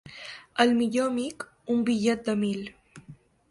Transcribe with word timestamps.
El 0.63 0.73
millor 0.79 1.09
amic, 1.11 1.45
un 1.75 1.85
bitllet 1.91 2.25
de 2.31 2.37
mil. 2.47 2.67